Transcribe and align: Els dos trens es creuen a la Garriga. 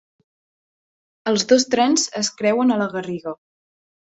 Els 1.31 1.45
dos 1.53 1.67
trens 1.75 2.07
es 2.23 2.33
creuen 2.41 2.77
a 2.77 2.79
la 2.83 2.89
Garriga. 2.95 3.37